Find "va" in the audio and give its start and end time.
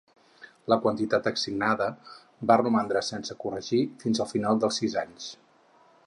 2.51-2.57